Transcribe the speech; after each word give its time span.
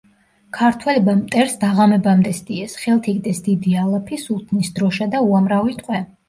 ქართველებმა 0.59 1.13
მტერს 1.17 1.53
დაღამებამდე 1.63 2.31
სდიეს, 2.37 2.73
ხელთ 2.85 3.11
იგდეს 3.13 3.43
დიდი 3.49 3.77
ალაფი, 3.83 4.21
სულთნის 4.25 4.73
დროშა 4.81 5.09
და 5.13 5.23
უამრავი 5.29 5.79
ტყვე. 5.85 6.03